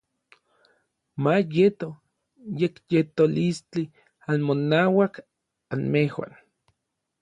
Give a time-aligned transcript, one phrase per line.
[1.23, 1.89] Ma yeto
[2.59, 3.83] yekyetolistli
[4.31, 5.13] anmonauak
[5.73, 6.33] anmejuan.